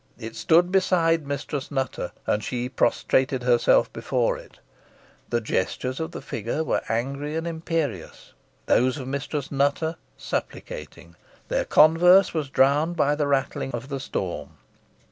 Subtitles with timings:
[0.17, 4.57] It stood beside Mistress Nutter, and she prostrated herself before it.
[5.29, 8.33] The gestures of the figure were angry and imperious
[8.65, 11.15] those of Mistress Nutter supplicating.
[11.49, 14.57] Their converse was drowned by the rattling of the storm.